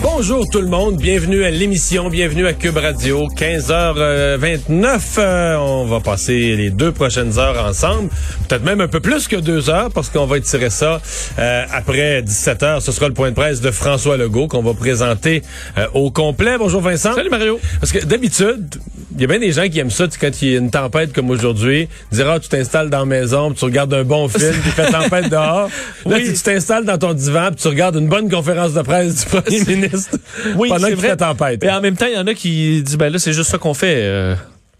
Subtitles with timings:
[0.00, 5.00] Bonjour tout le monde, bienvenue à l'émission, bienvenue à Cube Radio, 15h29.
[5.18, 8.08] Euh, on va passer les deux prochaines heures ensemble,
[8.48, 11.00] peut-être même un peu plus que deux heures parce qu'on va étirer ça
[11.40, 12.80] euh, après 17h.
[12.80, 15.42] Ce sera le point de presse de François Legault qu'on va présenter
[15.76, 16.58] euh, au complet.
[16.58, 17.14] Bonjour Vincent.
[17.14, 17.58] Salut Mario.
[17.80, 18.76] Parce que d'habitude,
[19.20, 21.30] y a bien des gens qui aiment ça quand il y a une tempête comme
[21.30, 24.62] aujourd'hui, dire ah, tu t'installes dans la maison, puis tu regardes un bon film, puis
[24.66, 25.68] il fait tempête dehors.
[26.06, 29.40] Là, tu t'installes dans ton divan, puis tu regardes une bonne conférence de presse du
[29.40, 30.18] premier ministre
[30.56, 31.62] oui, pendant qu'il fait tempête.
[31.64, 33.58] Et en même temps, il y en a qui disent ben là, c'est juste ça
[33.58, 33.96] qu'on fait.
[33.98, 34.34] Euh,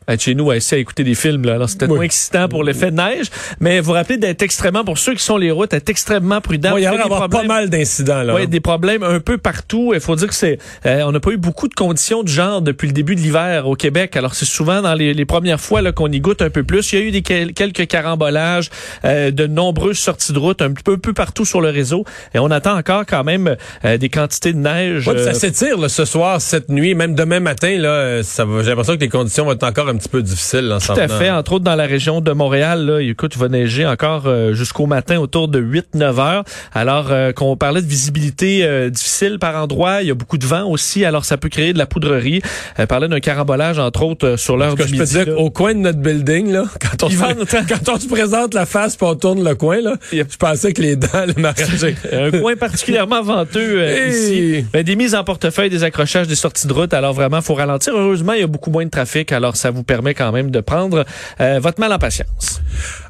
[0.08, 1.44] être chez nous à essayer à écouter des films.
[1.44, 1.54] Là.
[1.54, 1.96] Alors, c'est peut-être Oui.
[1.98, 3.26] moins excitant pour l'effet de neige,
[3.60, 6.70] mais vous rappelez d'être extrêmement, pour ceux qui sont les routes, être extrêmement prudent.
[6.70, 8.34] Bon, il y a d'avoir pas mal d'incidents là.
[8.34, 9.92] Oui, des problèmes un peu partout.
[9.94, 12.62] Il faut dire que c'est, euh, on n'a pas eu beaucoup de conditions de genre
[12.62, 14.16] depuis le début de l'hiver au Québec.
[14.16, 16.92] Alors c'est souvent dans les, les premières fois là qu'on y goûte un peu plus.
[16.92, 18.70] Il y a eu des quel- quelques carambolages,
[19.04, 22.50] euh, de nombreuses sorties de route un peu, peu partout sur le réseau, et on
[22.50, 25.06] attend encore quand même euh, des quantités de neige.
[25.06, 27.76] Ouais, ça s'étire là, ce soir, cette nuit, même demain matin.
[27.78, 30.68] Là, ça va, j'ai l'impression que les conditions vont être encore un petit peu difficiles.
[30.68, 33.48] Là, Tout à fait, entre autres dans la région de Montréal, là, écoute, il va
[33.48, 36.44] neiger encore euh, jusqu'au matin autour de 8-9 heures.
[36.72, 40.46] Alors euh, qu'on parlait de visibilité euh, difficile par endroit, il y a beaucoup de
[40.46, 42.42] vent aussi, alors ça peut créer de la poudrerie.
[42.78, 45.74] Euh, parlait d'un carambolage, entre autres, euh, sur l'heure du je peux dire qu'au coin
[45.74, 47.16] de notre building, là, quand on, se,
[47.68, 50.82] quand on se présente la face puis on tourne le coin, là, je pensais que
[50.82, 51.96] les dents allaient m'arranger.
[52.12, 54.10] un coin particulièrement venteux euh, Hey!
[54.10, 54.64] ici.
[54.72, 56.94] Ben, des mises en portefeuille, des accrochages, des sorties de route.
[56.94, 57.94] Alors vraiment, faut ralentir.
[57.96, 59.32] Heureusement, il y a beaucoup moins de trafic.
[59.32, 61.04] Alors ça vous permet quand même de prendre
[61.40, 62.60] euh, votre mal en patience.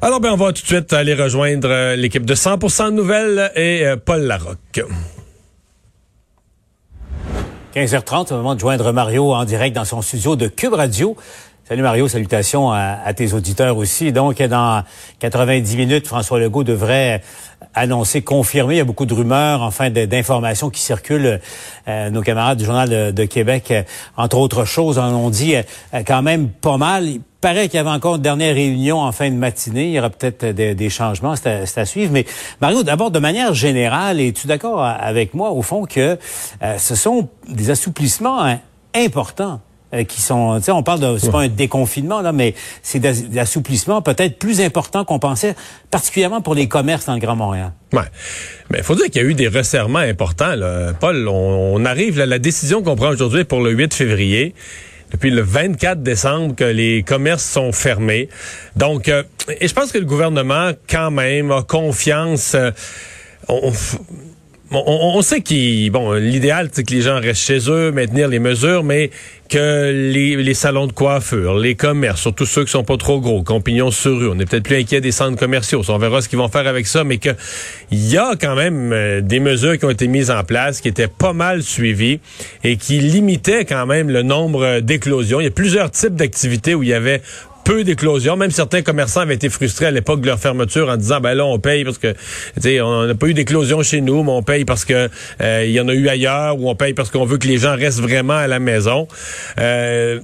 [0.01, 3.51] Alors, ben, on va tout de suite aller rejoindre euh, l'équipe de 100% de nouvelles
[3.55, 4.81] et euh, Paul Larocque.
[7.75, 11.15] 15h30, c'est le moment de joindre Mario en direct dans son studio de Cube Radio.
[11.69, 14.11] Salut Mario, salutations à, tes auditeurs aussi.
[14.11, 14.83] Donc, dans
[15.19, 17.21] 90 minutes, François Legault devrait
[17.75, 21.39] annoncer, confirmer, il y a beaucoup de rumeurs, enfin, d'informations qui circulent.
[21.87, 23.83] Euh, nos camarades du Journal de, Québec, euh,
[24.17, 25.61] entre autres choses, en ont dit euh,
[25.93, 27.05] euh, quand même pas mal.
[27.05, 29.89] Il paraît qu'il y avait encore une dernière réunion en fin de matinée.
[29.89, 32.11] Il y aura peut-être des, changements, c'est à, suivre.
[32.11, 32.25] Mais
[32.61, 36.17] Mario, d'abord, de manière générale, es-tu d'accord avec moi, au fond, que
[36.79, 38.57] ce sont des assouplissements hein,
[38.95, 39.61] importants?
[39.93, 43.03] Euh, qui sont, tu sais, on parle de, c'est pas un déconfinement là, mais c'est
[43.37, 45.55] assouplissements peut-être plus importants qu'on pensait,
[45.91, 47.71] particulièrement pour les commerces dans le Grand Montréal.
[47.93, 48.01] Ouais.
[48.69, 50.55] Mais il faut dire qu'il y a eu des resserrements importants.
[50.55, 50.93] Là.
[50.93, 54.53] Paul, on, on arrive, là, la décision qu'on prend aujourd'hui pour le 8 février.
[55.11, 58.29] Depuis le 24 décembre que les commerces sont fermés.
[58.75, 59.23] Donc, euh,
[59.59, 62.53] et je pense que le gouvernement, quand même, a confiance.
[62.53, 62.69] euh,
[63.47, 63.73] on,
[64.71, 68.83] on, sait qu'il bon l'idéal c'est que les gens restent chez eux, maintenir les mesures,
[68.83, 69.09] mais
[69.49, 73.89] que les, salons de coiffure, les commerces, surtout ceux qui sont pas trop gros, pignon
[73.89, 76.49] sur rue, on est peut-être plus inquiet des centres commerciaux, on verra ce qu'ils vont
[76.49, 77.29] faire avec ça, mais que
[77.89, 80.87] il y a quand même euh, des mesures qui ont été mises en place, qui
[80.87, 82.19] étaient pas mal suivies
[82.63, 85.41] et qui limitaient quand même le nombre d'éclosions.
[85.41, 87.23] Il y a plusieurs types d'activités où il y avait
[87.69, 88.35] peu d'éclosions.
[88.35, 91.45] Même certains commerçants avaient été frustrés à l'époque de leur fermeture en disant ben là
[91.45, 92.15] on paye parce que
[92.81, 95.07] on n'a pas eu d'éclosion chez nous, mais on paye parce que
[95.39, 97.57] euh, il y en a eu ailleurs ou on paye parce qu'on veut que les
[97.57, 99.07] gens restent vraiment à la maison.
[99.59, 100.19] Euh,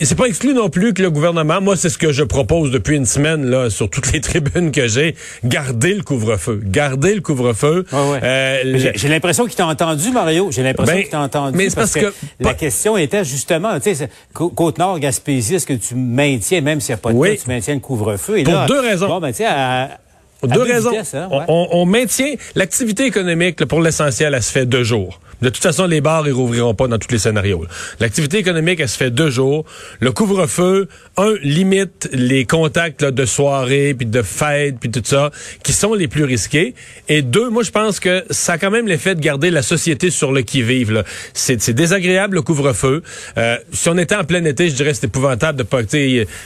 [0.00, 2.70] et c'est pas exclu non plus que le gouvernement, moi c'est ce que je propose
[2.70, 5.14] depuis une semaine là sur toutes les tribunes que j'ai,
[5.44, 7.84] garder le couvre-feu, garder le couvre-feu.
[7.92, 8.20] Ouais, ouais.
[8.22, 10.50] Euh, J'ai l'impression qu'il t'a entendu, Mario.
[10.50, 11.56] J'ai l'impression Ben, qu'il t'a entendu.
[11.56, 15.94] mais c'est parce que- la question était justement, tu sais, Côte-Nord, Gaspésie, est-ce que tu
[15.94, 17.36] maintiens, même s'il n'y a pas de Oui.
[17.36, 18.38] cas, tu maintiens le couvre-feu?
[18.38, 19.08] Et Pour là, deux raisons.
[19.08, 19.46] Bon, ben, tu sais,
[20.42, 20.90] Deux deux raisons.
[20.90, 21.44] vitesses, hein, ouais.
[21.48, 25.18] on, on maintient l'activité économique là, pour l'essentiel, elle se fait deux jours.
[25.42, 27.64] De toute façon, les bars, ils rouvriront pas dans tous les scénarios.
[28.00, 29.64] L'activité économique, elle se fait deux jours.
[30.00, 35.30] Le couvre-feu, un, limite les contacts de soirée, puis de fêtes, puis tout ça,
[35.62, 36.74] qui sont les plus risqués.
[37.08, 40.10] Et deux, moi, je pense que ça a quand même l'effet de garder la société
[40.10, 41.04] sur le qui-vive.
[41.34, 43.02] C'est désagréable, le couvre-feu.
[43.38, 45.82] Euh, si on était en plein été, je dirais c'est épouvantable de pas...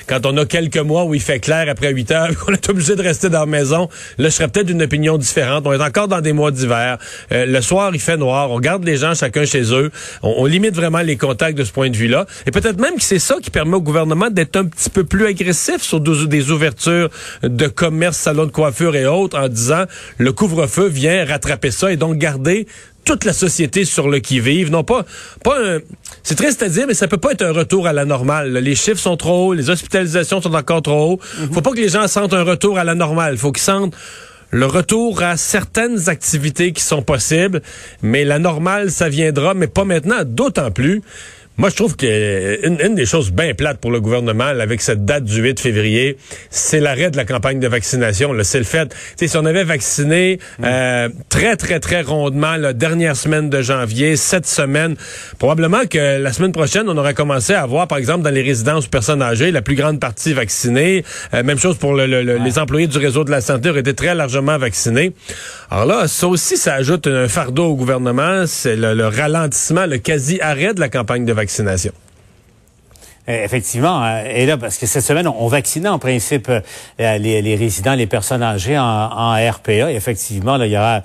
[0.06, 2.96] Quand on a quelques mois où il fait clair après 8 heures, qu'on est obligé
[2.96, 3.88] de rester dans la maison,
[4.18, 5.64] là, je serais peut-être d'une opinion différente.
[5.66, 6.98] On est encore dans des mois d'hiver.
[7.32, 8.50] Euh, le soir, il fait noir.
[8.50, 9.90] On les gens chacun chez eux.
[10.22, 12.26] On, limite vraiment les contacts de ce point de vue-là.
[12.46, 15.26] Et peut-être même que c'est ça qui permet au gouvernement d'être un petit peu plus
[15.26, 17.08] agressif sur des ouvertures
[17.42, 19.84] de commerce, salons de coiffure et autres en disant
[20.18, 22.66] le couvre-feu vient rattraper ça et donc garder
[23.04, 24.70] toute la société sur le qui-vive.
[24.70, 25.04] Non pas,
[25.42, 25.78] pas un,
[26.22, 28.52] c'est triste à dire, mais ça peut pas être un retour à la normale.
[28.52, 31.20] Les chiffres sont trop hauts, les hospitalisations sont encore trop hauts.
[31.40, 31.52] Mhm.
[31.52, 33.36] Faut pas que les gens sentent un retour à la normale.
[33.36, 33.94] Faut qu'ils sentent
[34.50, 37.62] le retour à certaines activités qui sont possibles,
[38.02, 41.02] mais la normale, ça viendra, mais pas maintenant, d'autant plus
[41.60, 45.24] moi, je trouve qu'une une des choses bien plates pour le gouvernement, avec cette date
[45.24, 46.16] du 8 février,
[46.48, 48.32] c'est l'arrêt de la campagne de vaccination.
[48.44, 50.64] C'est le fait, si on avait vacciné mm.
[50.64, 54.96] euh, très, très, très rondement la dernière semaine de janvier, cette semaine,
[55.38, 58.86] probablement que la semaine prochaine, on aurait commencé à avoir, par exemple, dans les résidences
[58.86, 61.04] personnes âgées, la plus grande partie vaccinée.
[61.34, 64.14] Euh, même chose pour le, les employés du réseau de la santé auraient été très
[64.14, 65.12] largement vaccinés.
[65.70, 68.46] Alors là, ça aussi, ça ajoute un fardeau au gouvernement.
[68.46, 72.09] C'est le, le ralentissement, le quasi-arrêt de la campagne de vaccination vaccination.
[73.30, 74.04] Euh, effectivement.
[74.04, 76.60] Euh, et là, parce que cette semaine, on, vaccinait en principe euh,
[77.18, 79.92] les, résidents, les personnes âgées en, en RPA.
[79.92, 81.02] effectivement, là, il y aura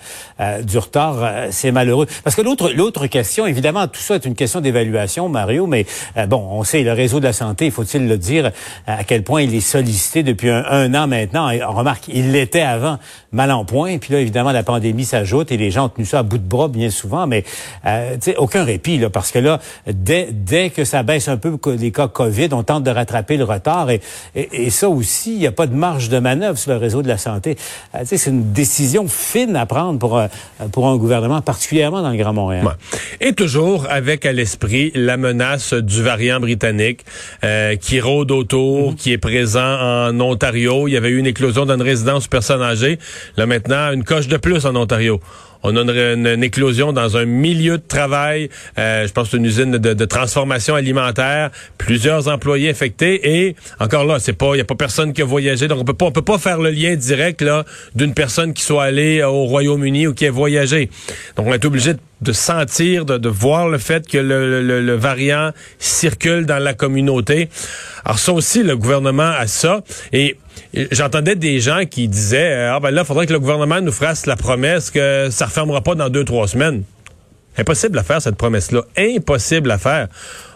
[0.62, 1.18] du retard.
[1.52, 2.08] c'est malheureux.
[2.24, 5.86] Parce que l'autre l'autre question, évidemment, tout ça est une question d'évaluation, Mario, mais
[6.28, 8.52] bon, on sait, le réseau de la santé, faut-il le dire,
[8.86, 11.50] à quel point il est sollicité depuis un, an maintenant?
[11.68, 13.00] on remarque, il l'était avant,
[13.32, 13.98] mal en point.
[13.98, 16.48] Puis là, évidemment, la pandémie s'ajoute et les gens ont tenu ça à bout de
[16.48, 17.44] bras bien souvent, mais
[17.86, 21.92] euh, aucun répit, là, parce que là, dès, dès que ça baisse un peu les
[21.92, 23.90] cas COVID, on tente de rattraper le retard.
[23.92, 24.02] Et,
[24.36, 27.08] et, ça aussi, il n'y a pas de marge de manœuvre sur le réseau de
[27.08, 27.58] la santé.
[27.94, 30.28] Euh, c'est une décision fine à prendre pour, euh,
[30.72, 32.66] pour un gouvernement, particulièrement dans le Grand Montréal.
[33.20, 37.02] Et toujours avec à l'esprit la menace du variant britannique
[37.44, 38.96] euh, qui rôde autour, mm-hmm.
[38.96, 40.88] qui est présent en Ontario.
[40.88, 42.98] Il y avait eu une éclosion dans une résidence personnes âgées.
[43.36, 45.20] Là maintenant, une coche de plus en Ontario.
[45.68, 48.50] On a une, éclosion dans un milieu de travail.
[48.78, 51.50] Euh, je pense une usine de, transformation alimentaire.
[51.80, 55.68] Plusieurs employés infectés et encore là, c'est pas, y a pas personne qui a voyagé,
[55.68, 57.66] donc on peut pas, on peut pas faire le lien direct là
[57.96, 60.92] d'une personne qui soit allée au Royaume-Uni ou qui a voyagé.
[61.36, 62.00] Donc on est obligé de
[62.32, 67.50] sentir, de, voir le fait que le, le, variant circule dans la communauté.
[68.04, 69.82] Alors ça aussi, le gouvernement a ça.
[70.14, 70.38] Et
[70.92, 73.92] J'entendais des gens qui disaient euh, ah ben là, il faudrait que le gouvernement nous
[73.92, 76.84] fasse la promesse que ça refermera pas dans deux trois semaines.
[77.58, 80.08] Impossible à faire cette promesse-là, impossible à faire.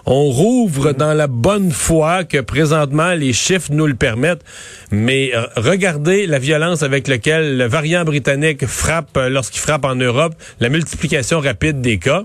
[0.05, 4.43] On rouvre dans la bonne foi que présentement les chiffres nous le permettent,
[4.91, 9.95] mais euh, regardez la violence avec laquelle le variant britannique frappe euh, lorsqu'il frappe en
[9.95, 12.23] Europe, la multiplication rapide des cas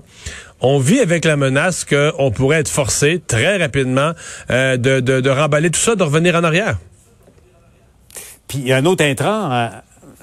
[0.61, 4.13] on vit avec la menace qu'on pourrait être forcé très rapidement
[4.49, 6.77] de, de, de remballer tout ça, de revenir en arrière.
[8.47, 9.67] Puis il y a un autre intrant euh,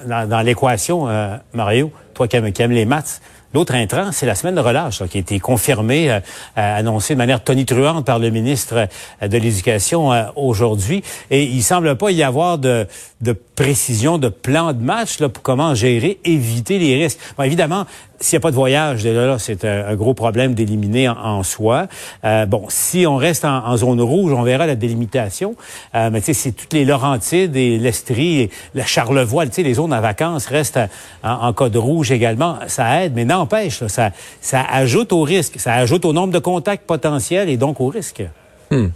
[0.05, 3.21] dans, l'équation, euh, Mario, toi qui aimes, les maths.
[3.53, 6.19] L'autre intrant, c'est la semaine de relâche qui a été confirmée, euh,
[6.55, 8.87] annoncée de manière tonitruante par le ministre
[9.21, 11.03] de l'Éducation aujourd'hui.
[11.29, 12.87] Et il semble pas y avoir de,
[13.21, 17.19] de précision, de plan de match là, pour comment gérer, éviter les risques.
[17.37, 17.85] Bon, évidemment,
[18.19, 21.87] s'il n'y a pas de voyage, là, là c'est un, gros problème d'éliminer en, soi.
[22.23, 25.55] Euh, bon, si on reste en, zone rouge, on verra la délimitation.
[25.93, 29.63] Euh, mais tu sais, c'est toutes les Laurentides et l'Estrie, et la Charlevoix, tu sais,
[29.63, 30.79] les zones à vacances restent
[31.23, 32.57] en, code rouge également.
[32.67, 35.59] Ça aide, mais n'empêche, ça, ça ajoute au risque.
[35.59, 38.23] Ça ajoute au nombre de contacts potentiels et donc au risque.
[38.71, 38.87] Hmm.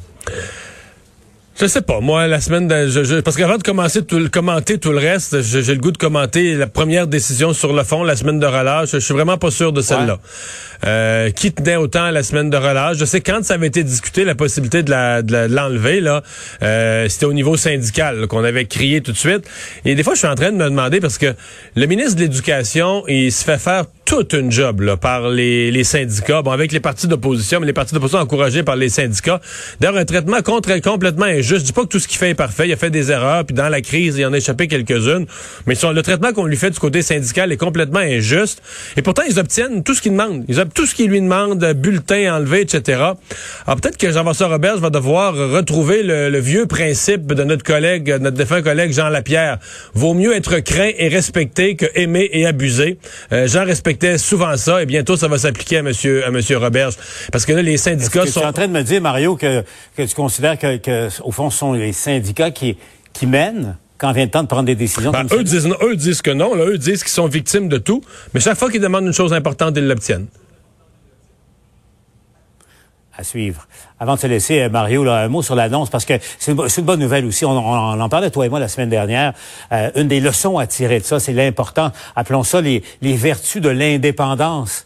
[1.59, 2.01] Je sais pas.
[2.01, 5.73] Moi, la semaine, de, je, parce qu'avant de commencer tout, commenter tout le reste, j'ai
[5.73, 8.91] le goût de commenter la première décision sur le fond, la semaine de relâche.
[8.91, 10.19] Je suis vraiment pas sûr de celle-là.
[10.85, 12.97] Euh, qui tenait autant la semaine de relâche?
[12.97, 16.21] Je sais quand ça avait été discuté la possibilité de l'enlever là,
[16.61, 19.47] euh, c'était au niveau syndical qu'on avait crié tout de suite.
[19.85, 21.33] Et des fois, je suis en train de me demander parce que
[21.75, 25.83] le ministre de l'Éducation, il se fait faire toute une job là, par les, les
[25.83, 29.41] syndicats, bon avec les partis d'opposition, mais les partis d'opposition encouragés par les syndicats.
[29.81, 31.59] D'ailleurs, un traitement contre complètement injuste.
[31.59, 33.45] Je dis pas que tout ce qu'il fait est parfait, il a fait des erreurs,
[33.45, 35.25] puis dans la crise, il en a échappé quelques-unes,
[35.65, 38.61] mais le traitement qu'on lui fait du côté syndical est complètement injuste.
[38.95, 40.45] Et pourtant, ils obtiennent tout ce qu'ils demandent.
[40.73, 43.01] Tout ce qu'ils lui demandent, bulletins enlevés, etc.
[43.65, 48.37] Alors peut-être que Jean-Vincent Robert va devoir retrouver le, vieux principe de notre collègue, notre
[48.37, 49.57] défunt collègue Jean Lapierre.
[49.93, 52.99] Vaut mieux être craint et respecté que aimer et abuser.
[53.31, 56.95] Euh, Jean respectait souvent ça, et bientôt ça va s'appliquer à Monsieur à Monsieur Roberge,
[57.31, 58.39] parce que là les syndicats sont.
[58.39, 59.63] Tu es en train de me dire, Mario, que,
[59.95, 62.77] que tu considères que, que, au fond, ce sont les syndicats qui
[63.13, 65.11] qui mènent quand vient le temps de prendre des décisions.
[65.11, 66.53] Ben, eux, disent, eux disent que non.
[66.53, 68.01] Là, eux disent qu'ils sont victimes de tout.
[68.33, 70.27] Mais chaque fois qu'ils demandent une chose importante, ils l'obtiennent.
[73.17, 73.67] À suivre.
[73.99, 76.85] Avant de se laisser, euh, Mario, là, un mot sur l'annonce, parce que c'est une,
[76.85, 77.45] bonne nouvelle aussi.
[77.45, 79.33] On, en parlait, toi et moi, la semaine dernière.
[79.71, 83.59] Euh, une des leçons à tirer de ça, c'est l'important, appelons ça les, les vertus
[83.59, 84.85] de l'indépendance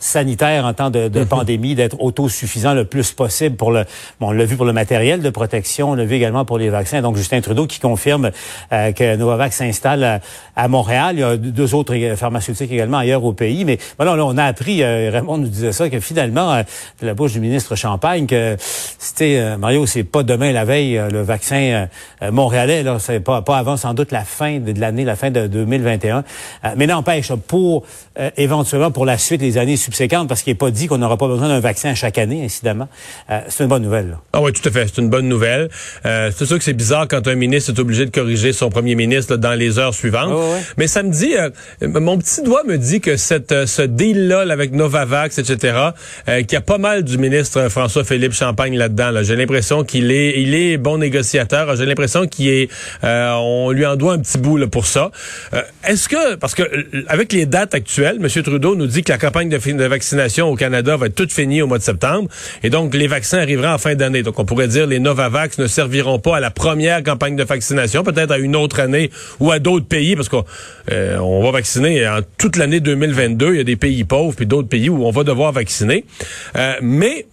[0.00, 1.26] sanitaire en temps de, de mhm.
[1.26, 3.84] pandémie, d'être autosuffisant le plus possible pour le,
[4.18, 6.70] bon, on l'a vu pour le matériel de protection, on l'a vu également pour les
[6.70, 7.02] vaccins.
[7.02, 8.30] Donc, Justin Trudeau qui confirme
[8.72, 10.20] euh, que Novavax s'installe
[10.56, 11.16] à, Montréal.
[11.16, 13.64] Il y a deux autres pharmaceutiques également ailleurs au pays.
[13.64, 16.62] Mais voilà, là, on a appris, euh, Raymond nous disait ça, que finalement, euh,
[17.00, 21.00] de la bouche du ministre Champagne, que c'était, euh, Mario, c'est pas demain la veille,
[21.10, 21.88] le vaccin
[22.30, 25.46] montréalais, là, c'est pas, pas avant sans doute la fin de, l'année, la fin de
[25.46, 26.24] 2021.
[26.76, 27.84] mais n'empêche, pour
[28.36, 29.76] éventuellement pour la suite, les années
[30.28, 32.88] parce qu'il n'est pas dit qu'on n'aura pas besoin d'un vaccin chaque année, incidemment.
[33.30, 34.16] Euh, c'est une bonne nouvelle.
[34.32, 34.86] Ah oui, tout à fait.
[34.86, 35.68] C'est une bonne nouvelle.
[36.06, 38.94] Euh, c'est sûr que c'est bizarre quand un ministre est obligé de corriger son premier
[38.94, 40.32] ministre dans les heures suivantes.
[40.76, 41.50] Mais ça me dit, euh,
[41.82, 45.90] mon petit doigt me dit que cette, ce deal-là avec Novavax, etc.,
[46.26, 49.22] qu'il y a pas mal du ministre François-Philippe Champagne là-dedans.
[49.22, 51.76] J'ai l'impression qu'il est, il est bon négociateur.
[51.76, 52.68] J'ai l'impression qu'il est,
[53.02, 55.10] on lui en doit un petit bout là, pour ça.
[55.86, 56.62] Est-ce que, parce que
[57.08, 58.42] avec les dates actuelles, M.
[58.42, 61.62] Trudeau nous dit que la campagne de, de vaccination au Canada va être toute finie
[61.62, 62.28] au mois de septembre.
[62.62, 64.22] Et donc, les vaccins arriveront en fin d'année.
[64.22, 68.04] Donc, on pourrait dire les Novavax ne serviront pas à la première campagne de vaccination,
[68.04, 69.10] peut-être à une autre année
[69.40, 70.44] ou à d'autres pays, parce qu'on
[70.92, 73.54] euh, va vacciner en toute l'année 2022.
[73.54, 76.04] Il y a des pays pauvres puis d'autres pays où on va devoir vacciner.
[76.56, 77.26] Euh, mais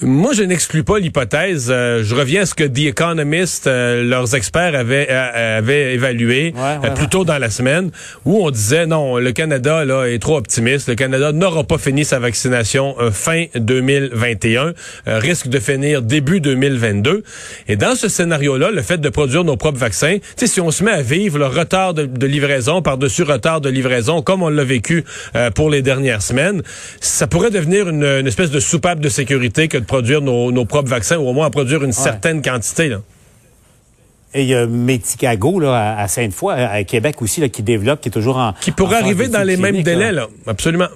[0.00, 1.66] moi, je n'exclus pas l'hypothèse.
[1.68, 6.54] Euh, je reviens à ce que The Economist, euh, leurs experts avaient, euh, avaient évalué
[6.94, 7.90] plus tôt dans la semaine,
[8.24, 10.88] où on disait non, le Canada là est trop optimiste.
[10.88, 14.72] Le Canada n'aura pas fini sa vaccination fin 2021,
[15.06, 17.24] risque de finir début 2022.
[17.68, 20.92] Et dans ce scénario-là, le fait de produire nos propres vaccins, si on se met
[20.92, 25.04] à vivre le retard de, de livraison par-dessus retard de livraison, comme on l'a vécu
[25.54, 26.62] pour les dernières semaines,
[27.00, 30.88] ça pourrait devenir une, une espèce de soupape de sécurité que de produire nos, propres
[30.88, 32.88] vaccins ou au moins en produire une certaine quantité.
[32.88, 32.98] Là.
[34.34, 38.08] Et il y a Medicago là, à Sainte-Foy, à Québec aussi, là, qui développe, qui
[38.08, 38.54] est toujours en.
[38.60, 40.28] Qui pourrait arriver dans les mêmes délais, là.
[40.46, 40.88] Absolument.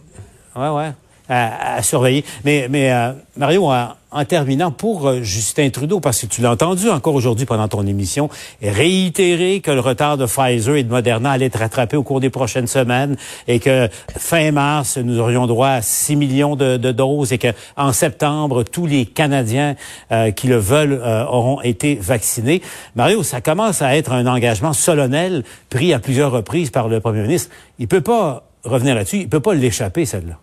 [0.54, 0.92] Ouais, ouais
[1.28, 2.25] à, surveiller.
[2.45, 3.88] Mais, mais euh, Mario, en,
[4.25, 8.28] terminant, pour euh, Justin Trudeau, parce que tu l'as entendu encore aujourd'hui pendant ton émission,
[8.62, 12.30] réitérer que le retard de Pfizer et de Moderna allait être rattrapé au cours des
[12.30, 13.16] prochaines semaines
[13.49, 17.92] et que fin mars, nous aurions droit à 6 millions de, doses et que en
[17.92, 19.76] septembre, tous les Canadiens
[20.12, 22.62] euh, qui le veulent auront été vaccinés.
[22.94, 27.23] Mario, ça commence à être un engagement solennel pris à plusieurs reprises par le premier
[27.23, 27.50] ministre.
[27.78, 30.38] Il peut pas revenir là-dessus, il peut pas l'échapper, celle-là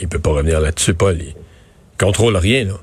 [0.00, 1.18] il peut pas revenir là-dessus, Paul.
[1.20, 1.34] Il
[1.98, 2.74] contrôle rien, là.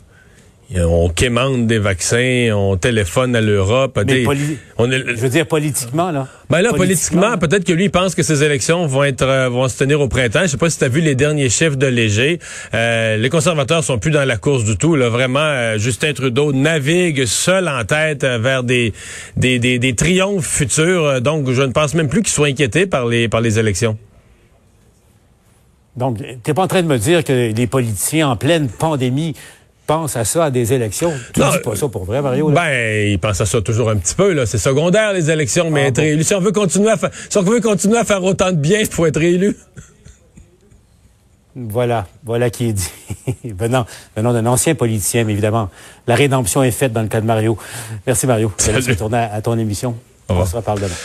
[0.76, 4.00] On quémande des vaccins, on téléphone à l'Europe.
[4.08, 6.28] Je veux dire politiquement là.
[6.50, 9.68] Ben là, politiquement, peut-être que lui il pense que ces élections vont être euh, vont
[9.68, 10.42] se tenir au printemps.
[10.44, 12.40] Je sais pas si tu as vu les derniers chiffres de Léger.
[12.74, 14.96] Euh, les conservateurs sont plus dans la course du tout.
[14.96, 15.10] Là.
[15.10, 18.94] Vraiment, euh, Justin Trudeau navigue seul en tête vers des
[19.38, 21.22] des, des, des triomphes futurs.
[21.22, 23.98] Donc, je ne pense même plus qu'il soit inquiété par les par les élections.
[25.96, 29.36] Donc, tu n'es pas en train de me dire que les politiciens en pleine pandémie
[29.86, 31.14] pensent à ça, à des élections.
[31.34, 32.50] Tu ne dis pas ça pour vrai, Mario?
[32.50, 34.34] Ben, ils pensent à ça toujours un petit peu.
[34.34, 34.46] Là.
[34.46, 36.24] C'est secondaire, les élections, mais ah être élu.
[36.24, 36.98] Si on, veut continuer à
[37.30, 39.58] si on veut continuer à faire autant de bien, il faut être élu.
[41.56, 42.90] Voilà, voilà qui est dit.
[43.44, 43.86] venant,
[44.16, 45.70] venant d'un ancien politicien, mais évidemment,
[46.08, 47.58] la rédemption est faite dans le cas de Mario.
[48.08, 48.52] Merci, Mario.
[48.60, 49.96] Je vais retourner à, ton émission.
[50.30, 50.96] On se reparle demain.